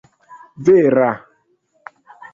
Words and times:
vera 0.65 1.11